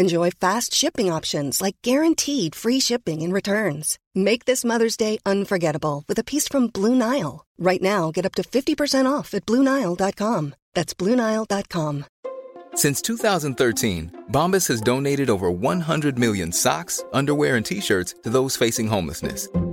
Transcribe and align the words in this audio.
Enjoy 0.00 0.30
fast 0.30 0.72
shipping 0.72 1.12
options 1.12 1.60
like 1.60 1.76
guaranteed 1.82 2.54
free 2.54 2.80
shipping 2.80 3.20
and 3.20 3.34
returns. 3.34 3.98
Make 4.14 4.46
this 4.46 4.64
Mother's 4.64 4.96
Day 4.96 5.18
unforgettable 5.26 6.04
with 6.08 6.18
a 6.18 6.24
piece 6.24 6.48
from 6.48 6.68
Blue 6.68 6.94
Nile. 6.94 7.44
Right 7.58 7.82
now, 7.82 8.10
get 8.10 8.24
up 8.24 8.34
to 8.36 8.42
50% 8.42 9.04
off 9.04 9.34
at 9.34 9.44
BlueNile.com. 9.44 10.54
That's 10.72 10.94
BlueNile.com. 10.94 12.06
Since 12.74 13.02
2013, 13.02 14.24
Bombas 14.32 14.66
has 14.68 14.80
donated 14.80 15.28
over 15.28 15.50
100 15.50 16.18
million 16.18 16.50
socks, 16.50 17.04
underwear, 17.12 17.56
and 17.56 17.66
t 17.66 17.82
shirts 17.82 18.14
to 18.22 18.30
those 18.30 18.56
facing 18.56 18.86
homelessness. 18.86 19.48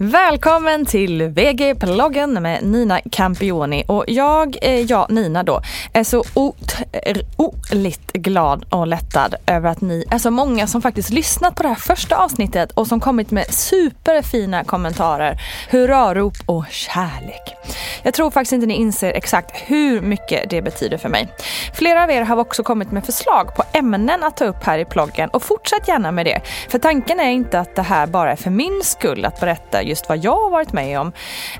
Välkommen 0.00 0.86
till 0.86 1.22
VG-ploggen 1.22 2.42
med 2.42 2.62
Nina 2.64 3.00
Campioni 3.12 3.84
och 3.88 4.04
jag, 4.08 4.56
eh, 4.62 4.80
ja 4.80 5.06
Nina 5.10 5.42
då, 5.42 5.60
är 5.92 6.04
så 6.04 6.24
otroligt 6.34 8.12
glad 8.12 8.64
och 8.70 8.86
lättad 8.86 9.34
över 9.46 9.70
att 9.70 9.80
ni 9.80 10.04
är 10.10 10.18
så 10.18 10.30
många 10.30 10.66
som 10.66 10.82
faktiskt 10.82 11.10
lyssnat 11.10 11.54
på 11.54 11.62
det 11.62 11.68
här 11.68 11.76
första 11.76 12.16
avsnittet 12.16 12.72
och 12.72 12.86
som 12.86 13.00
kommit 13.00 13.30
med 13.30 13.54
superfina 13.54 14.64
kommentarer, 14.64 15.40
hurrarop 15.70 16.36
och 16.46 16.64
kärlek. 16.70 17.54
Jag 18.02 18.14
tror 18.14 18.30
faktiskt 18.30 18.52
inte 18.52 18.66
ni 18.66 18.74
inser 18.74 19.12
exakt 19.12 19.56
hur 19.56 20.00
mycket 20.00 20.50
det 20.50 20.62
betyder 20.62 20.98
för 20.98 21.08
mig. 21.08 21.28
Flera 21.74 22.02
av 22.04 22.10
er 22.10 22.22
har 22.22 22.36
också 22.36 22.62
kommit 22.62 22.92
med 22.92 23.04
förslag 23.04 23.54
på 23.54 23.62
ämnen 23.72 24.22
att 24.22 24.36
ta 24.36 24.44
upp 24.44 24.64
här 24.64 24.78
i 24.78 24.84
ploggen 24.84 25.28
och 25.28 25.42
fortsätt 25.42 25.88
gärna 25.88 26.12
med 26.12 26.26
det. 26.26 26.40
För 26.68 26.78
tanken 26.78 27.20
är 27.20 27.30
inte 27.30 27.60
att 27.60 27.76
det 27.76 27.82
här 27.82 28.06
bara 28.06 28.32
är 28.32 28.36
för 28.36 28.50
min 28.50 28.80
skull 28.84 29.24
att 29.24 29.40
berätta 29.40 29.82
just 29.88 30.08
vad 30.08 30.18
jag 30.18 30.36
har 30.36 30.50
varit 30.50 30.72
med 30.72 31.00
om. 31.00 31.12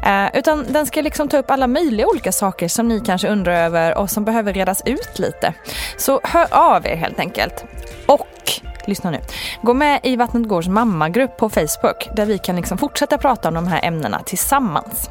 Eh, 0.06 0.38
utan 0.38 0.64
den 0.68 0.86
ska 0.86 1.02
liksom 1.02 1.28
ta 1.28 1.38
upp 1.38 1.50
alla 1.50 1.66
möjliga 1.66 2.06
olika 2.06 2.32
saker 2.32 2.68
som 2.68 2.88
ni 2.88 3.00
kanske 3.00 3.28
undrar 3.28 3.52
över 3.52 3.98
och 3.98 4.10
som 4.10 4.24
behöver 4.24 4.52
redas 4.52 4.82
ut 4.84 5.18
lite. 5.18 5.54
Så 5.96 6.20
hör 6.24 6.46
av 6.50 6.86
er 6.86 6.96
helt 6.96 7.20
enkelt. 7.20 7.64
Och 8.06 8.28
lyssna 8.86 9.10
nu. 9.10 9.18
Gå 9.62 9.74
med 9.74 10.00
i 10.02 10.16
Vattnet 10.16 10.48
Gårds 10.48 10.68
mammagrupp 10.68 11.36
på 11.36 11.48
Facebook 11.48 12.08
där 12.16 12.26
vi 12.26 12.38
kan 12.38 12.56
liksom 12.56 12.78
fortsätta 12.78 13.18
prata 13.18 13.48
om 13.48 13.54
de 13.54 13.66
här 13.66 13.80
ämnena 13.84 14.22
tillsammans. 14.22 15.10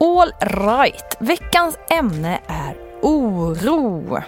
All 0.00 0.32
right, 0.40 1.16
veckans 1.18 1.78
ämne 1.90 2.38
är 2.46 2.76
oro. 3.02 4.22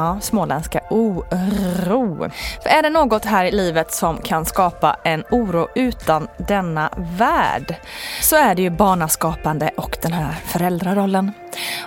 Ja, 0.00 0.18
småländska 0.20 0.80
oro. 0.90 2.30
För 2.62 2.68
är 2.70 2.82
det 2.82 2.90
något 2.90 3.24
här 3.24 3.44
i 3.44 3.50
livet 3.50 3.92
som 3.92 4.18
kan 4.18 4.44
skapa 4.44 4.96
en 5.04 5.24
oro 5.30 5.68
utan 5.74 6.28
denna 6.36 6.90
värld 6.96 7.74
så 8.22 8.36
är 8.36 8.54
det 8.54 8.62
ju 8.62 8.70
barnaskapande 8.70 9.70
och 9.76 9.96
den 10.02 10.12
här 10.12 10.32
föräldrarollen. 10.44 11.32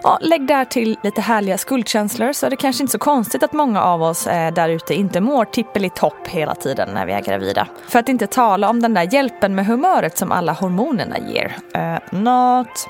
Ja, 0.04 0.18
lägg 0.22 0.48
där 0.48 0.66
till 0.66 0.98
lite 1.04 1.22
härliga 1.22 1.58
skuldkänslor 1.58 2.34
så 2.34 2.46
är 2.46 2.50
det 2.50 2.56
kanske 2.56 2.84
inte 2.84 2.92
så 2.92 3.00
konstigt 3.00 3.44
att 3.44 3.54
många 3.54 3.84
av 3.84 4.04
oss 4.04 4.28
eh, 4.28 4.54
där 4.54 4.70
ute 4.70 4.94
inte 4.94 5.22
mår 5.22 5.46
tippelitopp 5.46 6.28
hela 6.28 6.56
tiden 6.56 6.90
när 6.94 7.06
vi 7.06 7.14
är 7.14 7.22
gravida. 7.22 7.68
För 7.88 8.00
att 8.00 8.10
inte 8.10 8.28
tala 8.28 8.70
om 8.70 8.82
den 8.82 8.94
där 8.94 9.14
hjälpen 9.14 9.56
med 9.56 9.66
humöret 9.66 10.18
som 10.18 10.32
alla 10.32 10.54
hormonerna 10.54 11.18
ger. 11.18 11.58
Eh, 11.74 11.94
uh, 11.94 12.00
not. 12.12 12.88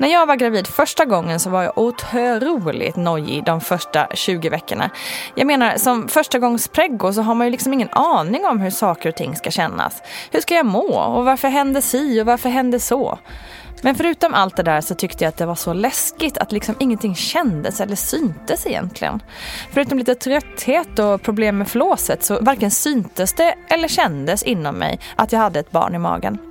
När 0.00 0.08
jag 0.08 0.26
var 0.26 0.36
gravid 0.36 0.66
första 0.66 1.04
gången 1.04 1.40
så 1.40 1.50
var 1.50 1.62
jag 1.62 1.78
otroligt 1.78 2.96
nojig 2.96 3.44
de 3.44 3.60
första 3.60 4.06
20 4.14 4.48
veckorna. 4.48 4.90
Jag 5.34 5.46
menar, 5.46 5.76
som 5.76 6.08
första 6.08 6.38
gångs 6.38 6.68
preggo 6.68 7.12
så 7.12 7.22
har 7.22 7.34
man 7.34 7.46
ju 7.46 7.50
liksom 7.50 7.72
ingen 7.72 7.88
aning 7.92 8.46
om 8.46 8.60
hur 8.60 8.70
saker 8.70 9.08
och 9.08 9.16
ting 9.16 9.36
ska 9.36 9.50
kännas. 9.50 10.02
Hur 10.30 10.40
ska 10.40 10.54
jag 10.54 10.66
må? 10.66 10.98
Och 11.00 11.24
varför 11.24 11.48
hände 11.48 11.82
si 11.82 12.20
och 12.22 12.26
varför 12.26 12.48
hände 12.48 12.80
så? 12.80 13.18
Men 13.82 13.94
förutom 13.94 14.34
allt 14.34 14.56
det 14.56 14.62
där 14.62 14.80
så 14.80 14.94
tyckte 14.94 15.24
jag 15.24 15.28
att 15.28 15.36
det 15.36 15.46
var 15.46 15.54
så 15.54 15.72
lätt 15.72 15.87
läskigt 15.88 16.38
att 16.38 16.52
liksom 16.52 16.74
ingenting 16.78 17.14
kändes 17.14 17.80
eller 17.80 17.96
syntes 17.96 18.66
egentligen. 18.66 19.22
Förutom 19.72 19.98
lite 19.98 20.14
trötthet 20.14 20.98
och 20.98 21.22
problem 21.22 21.58
med 21.58 21.68
flåset 21.68 22.24
så 22.24 22.40
varken 22.40 22.70
syntes 22.70 23.32
det 23.32 23.54
eller 23.68 23.88
kändes 23.88 24.42
inom 24.42 24.74
mig 24.74 25.00
att 25.16 25.32
jag 25.32 25.40
hade 25.40 25.60
ett 25.60 25.70
barn 25.70 25.94
i 25.94 25.98
magen. 25.98 26.47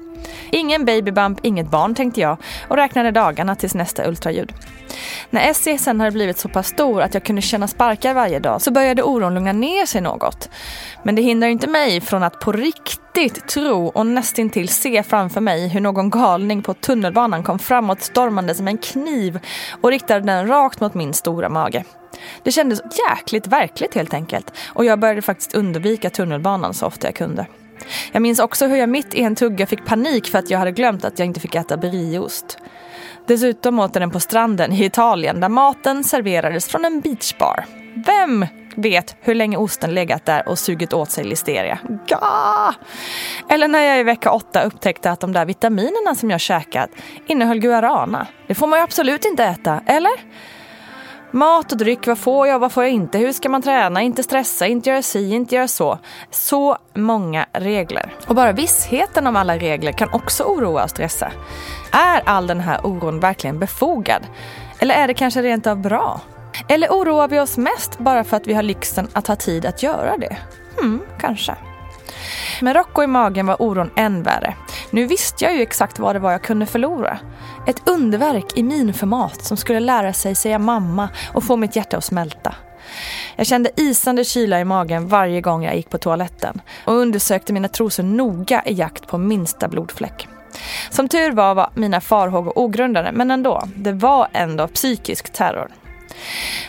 Ingen 0.51 0.85
babybump, 0.85 1.39
inget 1.43 1.71
barn 1.71 1.95
tänkte 1.95 2.21
jag 2.21 2.37
och 2.67 2.77
räknade 2.77 3.11
dagarna 3.11 3.55
tills 3.55 3.75
nästa 3.75 4.07
ultraljud. 4.07 4.53
När 5.29 5.53
SC 5.53 5.83
sen 5.83 5.99
hade 5.99 6.11
blivit 6.11 6.37
så 6.37 6.49
pass 6.49 6.67
stor 6.67 7.01
att 7.01 7.13
jag 7.13 7.23
kunde 7.23 7.41
känna 7.41 7.67
sparkar 7.67 8.13
varje 8.13 8.39
dag 8.39 8.61
så 8.61 8.71
började 8.71 9.03
oron 9.03 9.33
lugna 9.33 9.51
ner 9.51 9.85
sig 9.85 10.01
något. 10.01 10.49
Men 11.03 11.15
det 11.15 11.21
hindrar 11.21 11.47
inte 11.47 11.67
mig 11.67 12.01
från 12.01 12.23
att 12.23 12.39
på 12.39 12.51
riktigt 12.51 13.47
tro 13.47 13.87
och 13.87 14.05
nästintill 14.05 14.69
se 14.69 15.03
framför 15.03 15.41
mig 15.41 15.67
hur 15.67 15.81
någon 15.81 16.09
galning 16.09 16.61
på 16.61 16.73
tunnelbanan 16.73 17.43
kom 17.43 17.59
framåt 17.59 18.01
stormande 18.01 18.55
som 18.55 18.67
en 18.67 18.77
kniv 18.77 19.39
och 19.81 19.89
riktade 19.89 20.25
den 20.25 20.47
rakt 20.47 20.79
mot 20.79 20.93
min 20.93 21.13
stora 21.13 21.49
mage. 21.49 21.83
Det 22.43 22.51
kändes 22.51 22.81
jäkligt 23.09 23.47
verkligt 23.47 23.95
helt 23.95 24.13
enkelt 24.13 24.51
och 24.67 24.85
jag 24.85 24.99
började 24.99 25.21
faktiskt 25.21 25.55
undvika 25.55 26.09
tunnelbanan 26.09 26.73
så 26.73 26.85
ofta 26.85 27.07
jag 27.07 27.15
kunde. 27.15 27.45
Jag 28.11 28.21
minns 28.21 28.39
också 28.39 28.67
hur 28.67 28.75
jag 28.75 28.89
mitt 28.89 29.13
i 29.13 29.21
en 29.21 29.35
tugga 29.35 29.67
fick 29.67 29.85
panik 29.85 30.27
för 30.27 30.39
att 30.39 30.49
jag 30.49 30.59
hade 30.59 30.71
glömt 30.71 31.05
att 31.05 31.19
jag 31.19 31.25
inte 31.25 31.39
fick 31.39 31.55
äta 31.55 31.77
brieost. 31.77 32.57
Dessutom 33.27 33.79
åt 33.79 33.95
jag 33.95 34.01
den 34.01 34.11
på 34.11 34.19
stranden 34.19 34.73
i 34.73 34.85
Italien 34.85 35.39
där 35.39 35.49
maten 35.49 36.03
serverades 36.03 36.67
från 36.67 36.85
en 36.85 37.01
beachbar. 37.01 37.65
Vem 38.05 38.45
vet 38.75 39.15
hur 39.21 39.35
länge 39.35 39.57
osten 39.57 39.93
legat 39.93 40.25
där 40.25 40.49
och 40.49 40.59
sugit 40.59 40.93
åt 40.93 41.11
sig 41.11 41.23
listeria. 41.23 41.79
Ga! 42.07 42.73
Eller 43.49 43.67
när 43.67 43.79
jag 43.79 43.99
i 43.99 44.03
vecka 44.03 44.31
åtta 44.31 44.61
upptäckte 44.61 45.11
att 45.11 45.19
de 45.19 45.33
där 45.33 45.45
vitaminerna 45.45 46.15
som 46.15 46.31
jag 46.31 46.39
käkat 46.39 46.89
innehöll 47.27 47.59
guarana. 47.59 48.27
Det 48.47 48.55
får 48.55 48.67
man 48.67 48.79
ju 48.79 48.83
absolut 48.83 49.25
inte 49.25 49.43
äta, 49.43 49.81
eller? 49.85 50.11
Mat 51.37 51.71
och 51.71 51.77
dryck, 51.77 52.07
vad 52.07 52.17
får 52.17 52.47
jag, 52.47 52.59
vad 52.59 52.71
får 52.71 52.83
jag 52.83 52.93
inte, 52.93 53.17
hur 53.17 53.31
ska 53.31 53.49
man 53.49 53.61
träna, 53.61 54.01
inte 54.01 54.23
stressa, 54.23 54.67
inte 54.67 54.89
göra 54.89 55.01
si, 55.01 55.33
inte 55.33 55.55
göra 55.55 55.67
så. 55.67 55.99
Så 56.31 56.77
många 56.93 57.45
regler. 57.53 58.13
Och 58.27 58.35
bara 58.35 58.51
vissheten 58.51 59.27
om 59.27 59.35
alla 59.35 59.57
regler 59.57 59.91
kan 59.91 60.09
också 60.13 60.43
oroa 60.43 60.83
och 60.83 60.89
stressa. 60.89 61.31
Är 61.91 62.21
all 62.25 62.47
den 62.47 62.59
här 62.59 62.85
oron 62.85 63.19
verkligen 63.19 63.59
befogad? 63.59 64.21
Eller 64.79 64.95
är 64.95 65.07
det 65.07 65.13
kanske 65.13 65.41
rent 65.41 65.67
av 65.67 65.81
bra? 65.81 66.21
Eller 66.67 66.89
oroar 66.89 67.27
vi 67.27 67.39
oss 67.39 67.57
mest 67.57 67.97
bara 67.97 68.23
för 68.23 68.37
att 68.37 68.47
vi 68.47 68.53
har 68.53 68.63
lyxen 68.63 69.07
att 69.13 69.27
ha 69.27 69.35
tid 69.35 69.65
att 69.65 69.83
göra 69.83 70.17
det? 70.17 70.37
Hmm, 70.79 71.01
kanske. 71.19 71.55
Med 72.61 72.75
Rocco 72.75 73.03
i 73.03 73.07
magen 73.07 73.45
var 73.45 73.61
oron 73.61 73.91
än 73.95 74.23
värre. 74.23 74.55
Nu 74.89 75.05
visste 75.05 75.45
jag 75.45 75.55
ju 75.55 75.61
exakt 75.61 75.99
vad 75.99 76.15
det 76.15 76.19
var 76.19 76.31
jag 76.31 76.41
kunde 76.41 76.65
förlora. 76.65 77.19
Ett 77.67 77.87
underverk 77.87 78.57
i 78.57 78.63
minformat 78.63 79.45
som 79.45 79.57
skulle 79.57 79.79
lära 79.79 80.13
sig 80.13 80.35
säga 80.35 80.59
mamma 80.59 81.09
och 81.33 81.43
få 81.43 81.57
mitt 81.57 81.75
hjärta 81.75 81.97
att 81.97 82.03
smälta. 82.03 82.55
Jag 83.35 83.47
kände 83.47 83.69
isande 83.75 84.23
kyla 84.23 84.59
i 84.59 84.65
magen 84.65 85.07
varje 85.07 85.41
gång 85.41 85.63
jag 85.63 85.75
gick 85.75 85.89
på 85.89 85.97
toaletten 85.97 86.61
och 86.85 86.93
undersökte 86.93 87.53
mina 87.53 87.67
trosor 87.67 88.03
noga 88.03 88.63
i 88.65 88.73
jakt 88.73 89.07
på 89.07 89.17
minsta 89.17 89.67
blodfläck. 89.67 90.27
Som 90.89 91.09
tur 91.09 91.31
var 91.31 91.55
var 91.55 91.69
mina 91.73 92.01
farhågor 92.01 92.53
ogrundade 92.55 93.11
men 93.11 93.31
ändå, 93.31 93.63
det 93.75 93.91
var 93.91 94.27
ändå 94.33 94.67
psykisk 94.67 95.33
terror. 95.33 95.71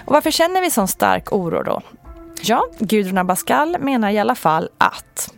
Och 0.04 0.12
varför 0.12 0.30
känner 0.30 0.60
vi 0.60 0.70
sån 0.70 0.88
stark 0.88 1.32
oro 1.32 1.62
då? 1.62 1.82
Ja, 2.42 2.64
Gudrun 2.78 3.18
Abascal 3.18 3.76
menar 3.78 4.10
i 4.10 4.18
alla 4.18 4.34
fall 4.34 4.68
att 4.78 5.34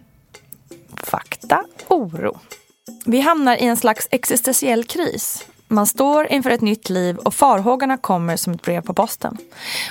fakta, 0.97 1.65
oro. 1.89 2.39
Vi 3.05 3.21
hamnar 3.21 3.57
i 3.57 3.67
en 3.67 3.77
slags 3.77 4.09
existentiell 4.11 4.85
kris. 4.85 5.47
Man 5.69 5.87
står 5.87 6.33
inför 6.33 6.51
ett 6.51 6.61
nytt 6.61 6.91
liv 6.91 7.17
och 7.17 7.35
farhågorna 7.35 7.97
kommer 7.97 8.37
som 8.37 8.53
ett 8.53 8.63
brev 8.63 8.81
på 8.81 8.95
posten. 8.95 9.37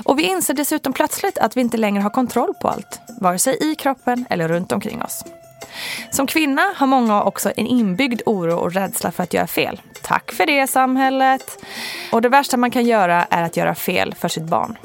Och 0.04 0.20
vi 0.20 0.24
inser 0.24 0.54
dessutom 0.54 0.94
plötsligt 0.94 1.38
att 1.38 1.58
vi 1.58 1.62
inte 1.62 1.78
längre 1.78 2.02
har 2.02 2.10
kontroll 2.10 2.54
på 2.62 2.68
allt, 2.68 3.00
vare 3.22 3.40
sig 3.40 3.72
i 3.72 3.76
kroppen 3.76 4.26
eller 4.30 4.48
runt 4.48 4.72
omkring 4.72 5.02
oss. 5.02 5.24
Som 6.12 6.28
kvinna 6.28 6.74
har 6.76 6.88
många 6.88 7.24
också 7.24 7.52
en 7.56 7.68
inbyggd 7.68 8.22
oro 8.26 8.56
och 8.56 8.74
rädsla 8.74 9.12
för 9.12 9.24
att 9.24 9.34
göra 9.34 9.48
fel. 9.48 9.82
Tack 10.02 10.32
för 10.32 10.46
det 10.46 10.68
samhället! 10.68 11.66
Och 12.12 12.22
det 12.22 12.30
värsta 12.30 12.58
man 12.58 12.72
kan 12.72 12.86
göra 12.86 13.28
är 13.30 13.44
att 13.44 13.58
göra 13.58 13.76
fel 13.76 14.16
för 14.16 14.28
sitt 14.28 14.44
barn. 14.44 14.78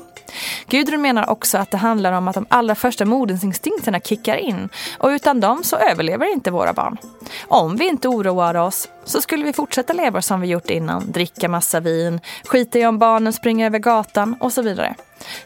Gudrun 0.69 1.02
menar 1.02 1.31
också 1.31 1.58
att 1.58 1.70
det 1.70 1.76
handlar 1.76 2.12
om 2.12 2.28
att 2.28 2.34
de 2.34 2.46
allra 2.48 2.75
första 2.75 3.04
modersinstinkterna 3.04 4.00
kickar 4.00 4.36
in 4.36 4.69
och 4.98 5.08
utan 5.08 5.40
dem 5.40 5.64
så 5.64 5.76
överlever 5.76 6.32
inte 6.32 6.50
våra 6.50 6.72
barn. 6.72 6.96
Om 7.48 7.76
vi 7.76 7.88
inte 7.88 8.08
oroar 8.08 8.54
oss 8.54 8.88
så 9.04 9.20
skulle 9.20 9.44
vi 9.44 9.52
fortsätta 9.52 9.92
leva 9.92 10.22
som 10.22 10.40
vi 10.40 10.48
gjort 10.48 10.70
innan, 10.70 11.12
dricka 11.12 11.48
massa 11.48 11.81
vin, 11.81 12.20
skita 12.44 12.78
i 12.78 12.86
om 12.86 12.98
barnen 12.98 13.32
springer 13.32 13.66
över 13.66 13.78
gatan 13.78 14.36
och 14.40 14.52
så 14.52 14.62
vidare. 14.62 14.94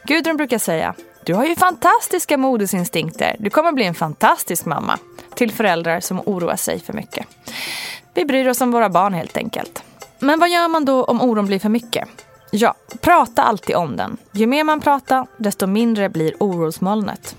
Gudrun 0.03 0.37
brukar 0.37 0.57
säga 0.57 0.95
du 1.25 1.33
har 1.33 1.45
ju 1.45 1.55
fantastiska 1.55 2.37
modersinstinkter. 2.37 3.35
Du 3.39 3.49
kommer 3.49 3.71
bli 3.71 3.85
en 3.85 3.95
fantastisk 3.95 4.65
mamma. 4.65 4.97
Till 5.35 5.51
föräldrar 5.51 5.99
som 5.99 6.21
oroar 6.25 6.55
sig 6.55 6.79
för 6.79 6.93
mycket. 6.93 7.27
Vi 8.13 8.25
bryr 8.25 8.47
oss 8.47 8.61
om 8.61 8.71
våra 8.71 8.89
barn 8.89 9.13
helt 9.13 9.37
enkelt. 9.37 9.83
Men 10.19 10.39
vad 10.39 10.49
gör 10.49 10.67
man 10.67 10.85
då 10.85 11.03
om 11.03 11.21
oron 11.21 11.45
blir 11.45 11.59
för 11.59 11.69
mycket? 11.69 12.09
Ja, 12.51 12.73
prata 13.01 13.43
alltid 13.43 13.75
om 13.75 13.95
den. 13.95 14.17
Ju 14.31 14.47
mer 14.47 14.63
man 14.63 14.81
pratar, 14.81 15.27
desto 15.37 15.67
mindre 15.67 16.09
blir 16.09 16.33
orosmolnet. 16.39 17.35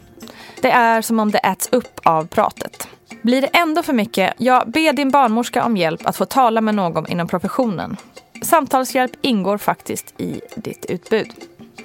Det 0.62 0.71
är 0.71 1.03
som 1.03 1.19
om 1.21 1.31
det 1.31 1.38
äts 1.38 1.69
upp 1.73 2.00
av 2.03 2.26
pratet. 2.26 2.88
Blir 3.23 3.41
det 3.43 3.47
ändå 3.47 3.83
för 3.83 3.93
mycket, 3.93 4.35
ja, 4.38 4.65
be 4.67 4.93
din 4.93 5.11
barnmorska 5.11 5.65
om 5.65 5.76
hjälp 5.76 6.06
att 6.06 6.17
få 6.17 6.25
tala 6.25 6.61
med 6.61 6.75
någon 6.75 7.06
inom 7.06 7.29
professionen. 7.29 7.97
Samtalshjälp 8.43 9.12
ingår 9.21 9.59
faktiskt 9.59 10.21
i 10.21 10.41
ditt 10.55 10.85
utbud. 10.85 11.29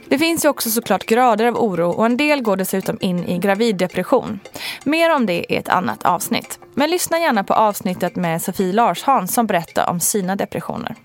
Det 0.08 0.18
finns 0.18 0.46
ju 0.46 0.50
också 0.50 0.70
såklart 0.70 1.06
grader 1.06 1.46
av 1.46 1.58
oro 1.58 1.90
och 1.90 2.06
en 2.06 2.18
del 2.18 2.42
går 2.42 2.58
dessutom 2.58 2.98
in 3.02 3.24
i 3.24 3.38
graviddepression. 3.38 4.40
Mer 4.84 5.16
om 5.16 5.26
det 5.26 5.54
i 5.54 5.56
ett 5.56 5.70
annat 5.70 6.06
avsnitt. 6.06 6.60
Men 6.74 6.90
lyssna 6.90 7.20
gärna 7.20 7.44
på 7.44 7.54
avsnittet 7.54 8.16
med 8.16 8.42
Sofie 8.42 8.74
Larshans 8.74 9.34
som 9.34 9.48
berättar 9.48 9.90
om 9.90 10.00
sina 10.00 10.36
depressioner. 10.36 10.96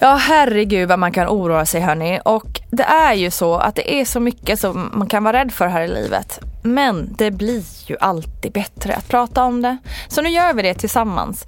Ja, 0.00 0.14
herregud 0.14 0.88
vad 0.88 0.98
man 0.98 1.12
kan 1.12 1.28
oroa 1.28 1.66
sig 1.66 1.80
hörni. 1.80 2.20
Och 2.24 2.60
det 2.70 2.82
är 2.82 3.14
ju 3.14 3.30
så 3.30 3.54
att 3.54 3.74
det 3.74 4.00
är 4.00 4.04
så 4.04 4.20
mycket 4.20 4.60
som 4.60 4.90
man 4.94 5.06
kan 5.06 5.24
vara 5.24 5.40
rädd 5.40 5.52
för 5.52 5.66
här 5.66 5.82
i 5.82 5.88
livet. 5.88 6.40
Men 6.62 7.14
det 7.18 7.30
blir 7.30 7.62
ju 7.86 7.96
alltid 8.00 8.52
bättre 8.52 8.94
att 8.94 9.08
prata 9.08 9.44
om 9.44 9.62
det. 9.62 9.76
Så 10.08 10.22
nu 10.22 10.28
gör 10.28 10.52
vi 10.54 10.62
det 10.62 10.74
tillsammans. 10.74 11.46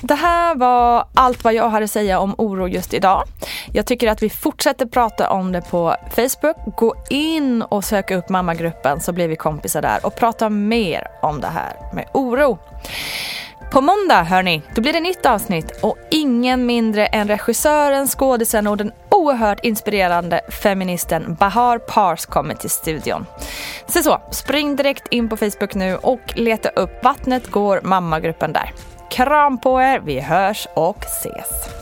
Det 0.00 0.14
här 0.14 0.54
var 0.54 1.04
allt 1.14 1.44
vad 1.44 1.54
jag 1.54 1.70
hade 1.70 1.84
att 1.84 1.90
säga 1.90 2.18
om 2.20 2.34
oro 2.38 2.68
just 2.68 2.94
idag. 2.94 3.24
Jag 3.72 3.86
tycker 3.86 4.08
att 4.08 4.22
vi 4.22 4.30
fortsätter 4.30 4.86
prata 4.86 5.30
om 5.30 5.52
det 5.52 5.60
på 5.60 5.96
Facebook. 6.10 6.76
Gå 6.76 6.94
in 7.10 7.62
och 7.62 7.84
sök 7.84 8.10
upp 8.10 8.28
mammagruppen 8.28 9.00
så 9.00 9.12
blir 9.12 9.28
vi 9.28 9.36
kompisar 9.36 9.82
där 9.82 10.06
och 10.06 10.16
prata 10.16 10.48
mer 10.48 11.06
om 11.22 11.40
det 11.40 11.48
här 11.48 11.72
med 11.94 12.08
oro. 12.14 12.58
På 13.72 13.80
måndag, 13.80 14.22
hörni, 14.22 14.62
då 14.74 14.80
blir 14.82 14.92
det 14.92 15.00
nytt 15.00 15.26
avsnitt 15.26 15.70
och 15.82 15.96
ingen 16.10 16.66
mindre 16.66 17.06
än 17.06 17.28
regissören, 17.28 18.06
skådisen 18.06 18.66
och 18.66 18.76
den 18.76 18.92
oerhört 19.10 19.64
inspirerande 19.64 20.40
feministen 20.48 21.36
Bahar 21.40 21.78
Pars 21.78 22.26
kommer 22.26 22.54
till 22.54 22.70
studion. 22.70 23.26
Så 23.86 24.02
så, 24.02 24.20
spring 24.30 24.76
direkt 24.76 25.08
in 25.08 25.28
på 25.28 25.36
Facebook 25.36 25.74
nu 25.74 25.96
och 25.96 26.32
leta 26.36 26.68
upp 26.68 27.04
Vattnet 27.04 27.50
går 27.50 27.80
mammagruppen 27.82 28.52
där. 28.52 28.72
Kram 29.10 29.60
på 29.60 29.82
er, 29.82 30.00
vi 30.04 30.20
hörs 30.20 30.68
och 30.74 31.04
ses. 31.04 31.81